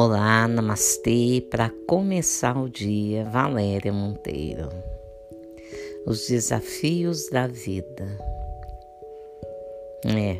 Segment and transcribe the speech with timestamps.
[0.00, 1.44] Olá, namastê.
[1.50, 4.68] Para começar o dia, Valéria Monteiro.
[6.06, 8.06] Os desafios da vida.
[10.06, 10.38] É,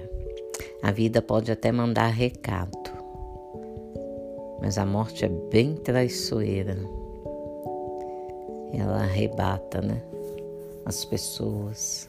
[0.80, 2.79] a vida pode até mandar recado,
[4.61, 6.77] mas a morte é bem traiçoeira.
[8.73, 10.01] Ela arrebata, né?
[10.84, 12.09] As pessoas,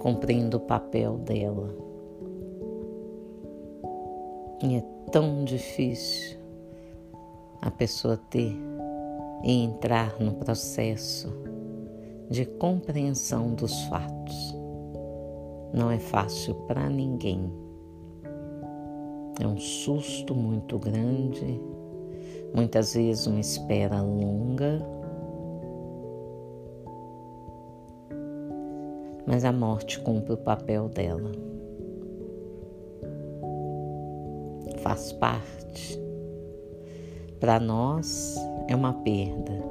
[0.00, 1.89] cumprindo o papel dela.
[4.62, 6.38] E é tão difícil
[7.62, 8.54] a pessoa ter
[9.42, 11.32] e entrar no processo
[12.28, 14.54] de compreensão dos fatos.
[15.72, 17.50] Não é fácil para ninguém.
[19.40, 21.58] É um susto muito grande,
[22.54, 24.86] muitas vezes uma espera longa.
[29.26, 31.49] Mas a morte cumpre o papel dela.
[34.82, 35.98] Faz parte.
[37.38, 38.36] Para nós
[38.68, 39.62] é uma perda,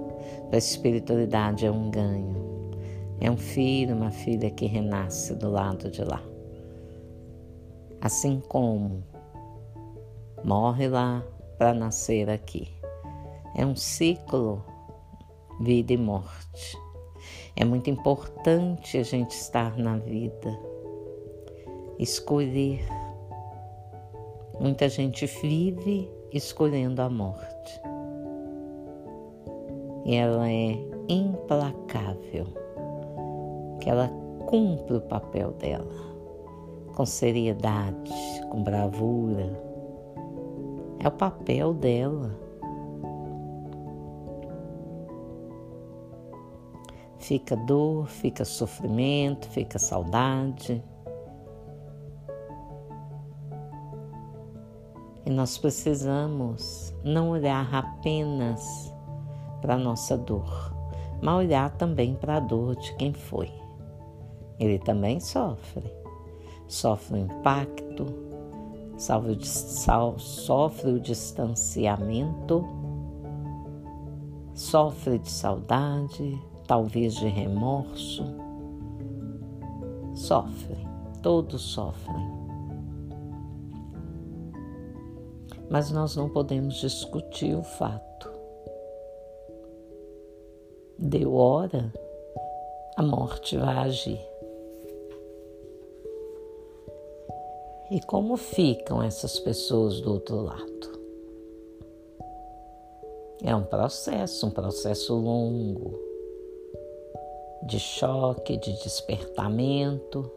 [0.47, 2.39] para a espiritualidade é um ganho.
[3.21, 6.21] É um filho, uma filha que renasce do lado de lá.
[8.01, 9.03] Assim como
[10.43, 11.23] morre lá
[11.57, 12.69] para nascer aqui.
[13.55, 14.63] É um ciclo,
[15.59, 16.77] vida e morte.
[17.55, 20.57] É muito importante a gente estar na vida,
[21.99, 22.87] escolher
[24.59, 27.81] Muita gente vive escolhendo a morte.
[30.05, 32.47] E ela é implacável,
[33.79, 34.09] que ela
[34.47, 36.09] cumpre o papel dela
[36.99, 38.11] com seriedade,
[38.49, 39.57] com bravura.
[40.99, 42.37] É o papel dela.
[47.19, 50.83] Fica dor, fica sofrimento, fica saudade.
[55.29, 58.91] E nós precisamos não olhar apenas
[59.61, 60.73] para a nossa dor,
[61.21, 63.51] mas olhar também para a dor de quem foi.
[64.59, 65.93] Ele também sofre.
[66.67, 68.07] Sofre o impacto,
[68.97, 69.33] sofre
[70.93, 72.65] o distanciamento,
[74.55, 78.25] sofre de saudade, talvez de remorso.
[80.15, 80.87] Sofre,
[81.21, 82.38] todos sofrem.
[85.69, 88.31] Mas nós não podemos discutir o fato.
[90.97, 91.93] Deu hora,
[92.97, 94.19] a morte vai agir.
[97.91, 100.99] E como ficam essas pessoas do outro lado?
[103.43, 105.97] É um processo, um processo longo
[107.63, 110.29] de choque, de despertamento,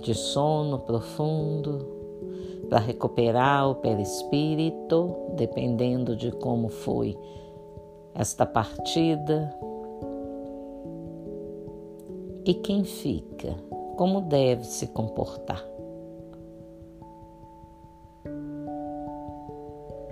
[0.00, 1.93] de sono profundo
[2.74, 7.16] para recuperar o perispírito, dependendo de como foi
[8.12, 9.56] esta partida.
[12.44, 13.54] E quem fica,
[13.96, 15.64] como deve se comportar.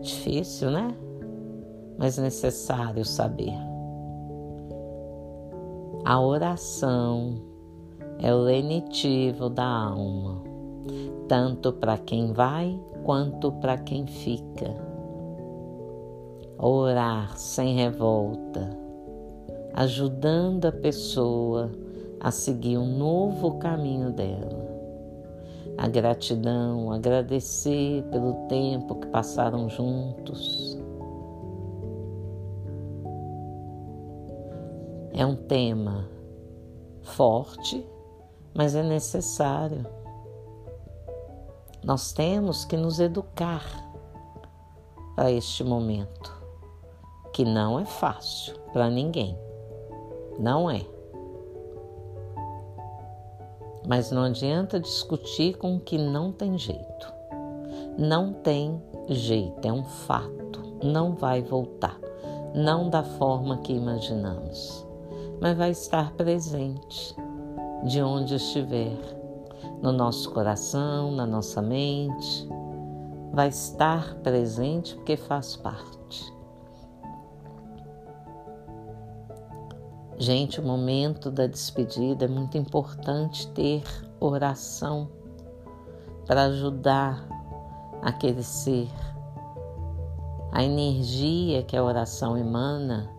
[0.01, 0.97] Difícil, né?
[1.99, 3.59] Mas necessário saber.
[6.05, 7.43] A oração
[8.21, 10.52] é o lenitivo da alma
[11.29, 14.75] tanto para quem vai quanto para quem fica.
[16.59, 18.71] Orar sem revolta,
[19.75, 21.71] ajudando a pessoa
[22.21, 24.71] a seguir um novo caminho dela.
[25.77, 30.79] A gratidão, agradecer pelo tempo que passaram juntos.
[35.15, 36.09] É um tema
[37.01, 37.85] forte,
[38.55, 39.85] mas é necessário.
[41.85, 43.65] Nós temos que nos educar
[45.17, 46.33] para este momento,
[47.33, 49.37] que não é fácil para ninguém.
[50.39, 50.87] Não é.
[53.87, 57.13] Mas não adianta discutir com o que não tem jeito.
[57.99, 60.79] Não tem jeito, é um fato.
[60.85, 61.99] Não vai voltar.
[62.55, 64.87] Não da forma que imaginamos,
[65.41, 67.17] mas vai estar presente
[67.85, 69.22] de onde estiver
[69.83, 72.49] no nosso coração, na nossa mente,
[73.33, 76.33] vai estar presente porque faz parte.
[80.17, 83.83] Gente, o momento da despedida é muito importante ter
[84.21, 85.11] oração
[86.27, 87.27] para ajudar
[88.01, 88.89] aquele ser.
[90.53, 93.11] A energia que a oração emana,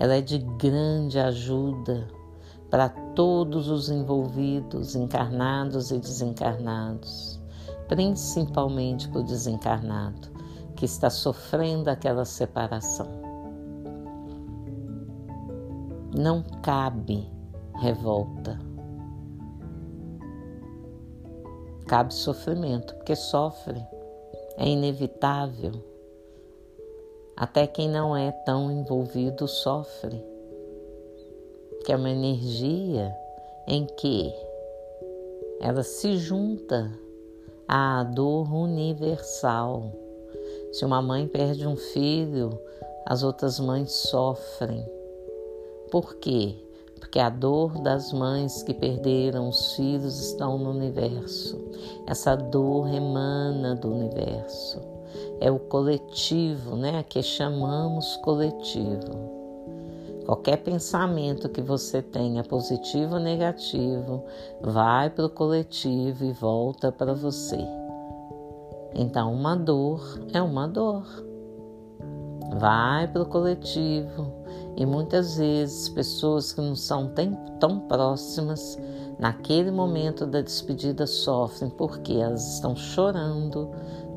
[0.00, 2.08] ela é de grande ajuda
[2.72, 7.38] para todos os envolvidos, encarnados e desencarnados,
[7.86, 10.30] principalmente para o desencarnado
[10.74, 13.06] que está sofrendo aquela separação.
[16.16, 17.30] Não cabe
[17.74, 18.58] revolta.
[21.86, 23.86] Cabe sofrimento, porque sofre,
[24.56, 25.72] é inevitável.
[27.36, 30.31] Até quem não é tão envolvido sofre,
[31.82, 33.14] que é uma energia
[33.66, 34.32] em que
[35.60, 36.90] ela se junta
[37.68, 39.92] à dor universal.
[40.72, 42.58] Se uma mãe perde um filho,
[43.06, 44.84] as outras mães sofrem.
[45.90, 46.56] Por quê?
[46.98, 51.58] Porque a dor das mães que perderam os filhos estão no universo.
[52.06, 54.80] Essa dor emana do universo.
[55.40, 57.04] É o coletivo, né?
[57.08, 59.31] Que chamamos coletivo.
[60.24, 64.24] Qualquer pensamento que você tenha, positivo ou negativo,
[64.60, 67.58] vai para o coletivo e volta para você.
[68.94, 71.04] Então, uma dor é uma dor.
[72.58, 74.42] Vai para o coletivo
[74.76, 77.10] e muitas vezes pessoas que não são
[77.58, 78.78] tão próximas,
[79.18, 83.70] naquele momento da despedida sofrem porque elas estão chorando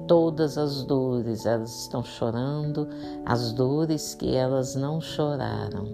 [0.08, 2.88] todas as dores, elas estão chorando
[3.26, 5.88] as dores que elas não choraram.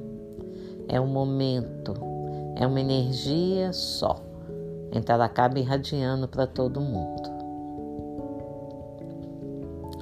[0.88, 1.94] É um momento,
[2.56, 4.22] é uma energia só.
[4.92, 7.30] Então ela acaba irradiando para todo mundo.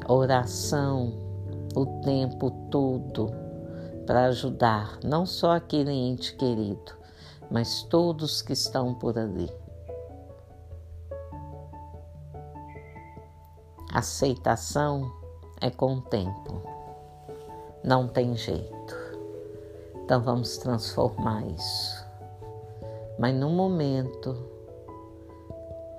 [0.07, 1.13] Oração
[1.75, 3.31] o tempo todo
[4.07, 6.93] para ajudar não só aquele ente querido,
[7.51, 9.49] mas todos que estão por ali.
[13.91, 15.11] Aceitação
[15.59, 16.61] é com o tempo,
[17.83, 18.95] não tem jeito.
[20.03, 22.05] Então vamos transformar isso.
[23.17, 24.37] Mas no momento,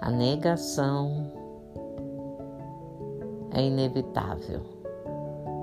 [0.01, 1.33] a negação
[3.53, 4.63] é inevitável.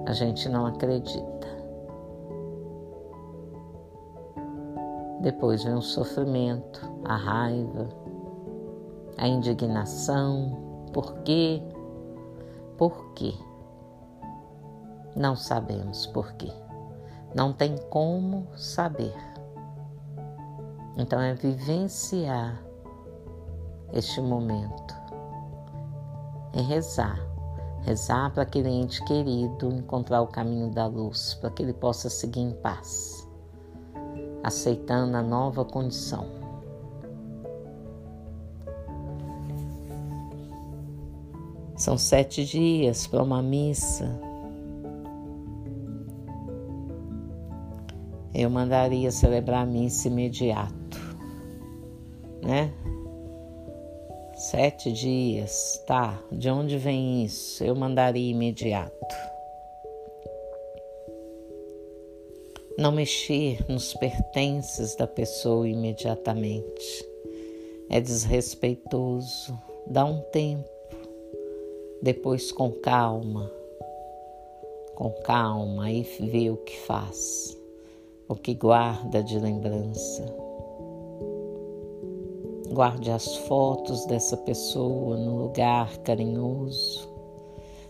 [0.06, 1.47] A gente não acredita.
[5.21, 7.88] Depois vem o sofrimento, a raiva,
[9.18, 10.88] a indignação.
[10.94, 11.63] Por quê?
[12.77, 13.33] Por quê?
[15.15, 16.51] Não sabemos por quê.
[17.33, 19.15] Não tem como saber.
[20.95, 22.62] Então é vivenciar
[23.94, 24.95] este momento.
[26.53, 27.19] É rezar.
[27.81, 32.41] Rezar para aquele ente querido encontrar o caminho da luz, para que ele possa seguir
[32.41, 33.27] em paz,
[34.44, 36.37] aceitando a nova condição.
[41.88, 44.19] São sete dias para uma missa.
[48.36, 51.00] Eu mandaria celebrar a missa imediato,
[52.44, 52.74] né?
[54.36, 56.22] Sete dias, tá?
[56.30, 57.63] De onde vem isso?
[57.63, 59.16] Eu mandaria imediato.
[62.78, 67.07] Não mexer nos pertences da pessoa imediatamente.
[67.89, 69.57] É desrespeitoso.
[69.89, 70.76] Dá um tempo
[72.01, 73.51] depois, com calma,
[74.95, 77.57] com calma, aí vê o que faz,
[78.27, 80.25] o que guarda de lembrança.
[82.72, 87.10] Guarde as fotos dessa pessoa no lugar carinhoso.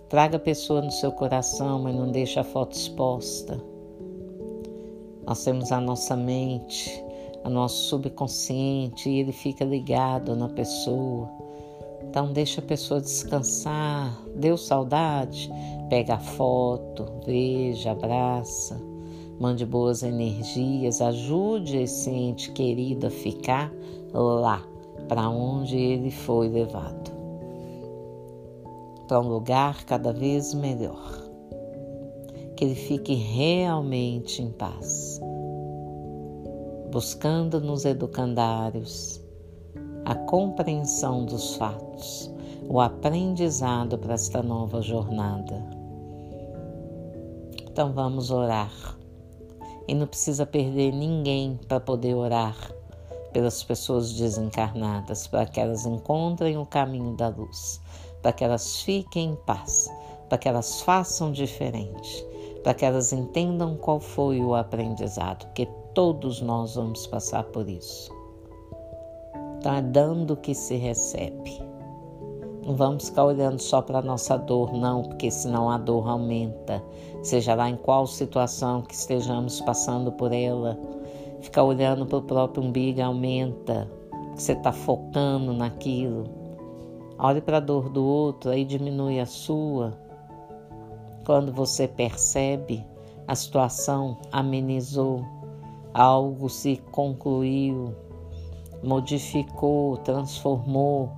[0.08, 3.62] Traga a pessoa no seu coração, mas não deixe a foto exposta.
[5.26, 7.04] Nós temos a nossa mente,
[7.44, 11.47] o nosso subconsciente, e ele fica ligado na pessoa
[12.18, 15.52] então deixa a pessoa descansar, deu saudade,
[15.88, 18.76] pega a foto, veja, abraça,
[19.40, 23.72] mande boas energias, ajude esse ente querido a ficar
[24.12, 24.66] lá,
[25.08, 27.12] para onde ele foi levado.
[29.08, 31.24] Para um lugar cada vez melhor.
[32.56, 35.22] Que ele fique realmente em paz.
[36.92, 39.27] Buscando nos educandários
[40.08, 42.32] a compreensão dos fatos,
[42.70, 45.62] o aprendizado para esta nova jornada.
[47.70, 48.72] Então vamos orar.
[49.86, 52.56] E não precisa perder ninguém para poder orar
[53.34, 57.82] pelas pessoas desencarnadas, para que elas encontrem o caminho da luz,
[58.22, 59.92] para que elas fiquem em paz,
[60.30, 62.26] para que elas façam diferente,
[62.64, 68.17] para que elas entendam qual foi o aprendizado, porque todos nós vamos passar por isso.
[69.64, 71.62] É dando que se recebe.
[72.66, 76.84] Não vamos ficar olhando só para a nossa dor, não, porque senão a dor aumenta,
[77.24, 80.78] seja lá em qual situação que estejamos passando por ela.
[81.42, 83.90] Ficar olhando para o próprio umbigo aumenta,
[84.36, 86.26] você está focando naquilo.
[87.18, 89.94] Olhe para a dor do outro, aí diminui a sua.
[91.26, 92.86] Quando você percebe,
[93.28, 95.26] a situação amenizou,
[95.94, 97.94] algo se concluiu,
[98.88, 101.12] modificou, transformou.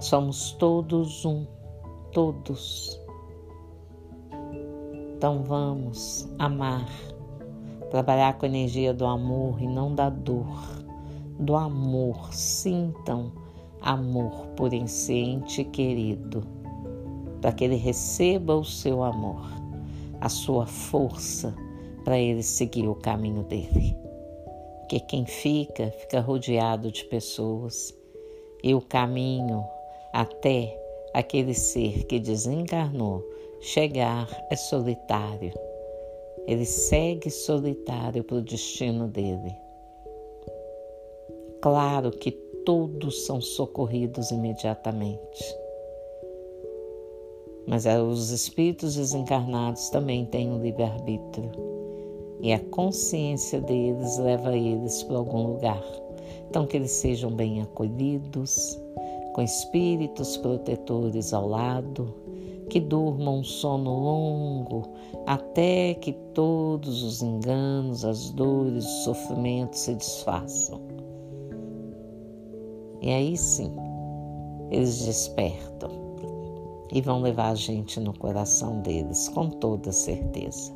[0.00, 1.46] Somos todos um,
[2.10, 2.98] todos.
[5.14, 6.88] Então vamos amar,
[7.90, 10.80] trabalhar com a energia do amor e não da dor.
[11.38, 13.32] Do amor, sintam
[13.82, 16.42] amor por esse ente querido,
[17.42, 19.42] para que ele receba o seu amor,
[20.18, 21.54] a sua força
[22.04, 23.99] para ele seguir o caminho dele.
[24.90, 27.96] Que quem fica, fica rodeado de pessoas
[28.60, 29.64] e o caminho
[30.12, 30.76] até
[31.14, 33.24] aquele ser que desencarnou
[33.60, 35.52] chegar é solitário.
[36.44, 39.54] Ele segue solitário para o destino dele.
[41.62, 42.32] Claro que
[42.66, 45.56] todos são socorridos imediatamente.
[47.64, 51.79] Mas é, os espíritos desencarnados também têm um livre-arbítrio.
[52.42, 55.82] E a consciência deles leva eles para algum lugar.
[56.48, 58.80] Então, que eles sejam bem acolhidos,
[59.34, 62.14] com espíritos protetores ao lado,
[62.68, 64.82] que durmam um sono longo,
[65.26, 70.80] até que todos os enganos, as dores, os sofrimentos se desfaçam.
[73.02, 73.72] E aí sim,
[74.70, 75.90] eles despertam
[76.92, 80.72] e vão levar a gente no coração deles, com toda certeza.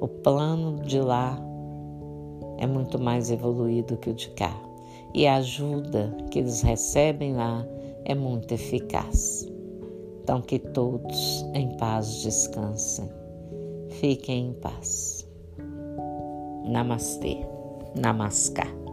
[0.00, 1.38] O plano de lá
[2.58, 4.54] é muito mais evoluído que o de cá,
[5.14, 7.66] e a ajuda que eles recebem lá
[8.04, 9.46] é muito eficaz.
[10.22, 13.08] Então, que todos em paz descansem.
[13.88, 15.26] Fiquem em paz.
[16.66, 17.38] Namastê.
[17.94, 18.85] Namaskar.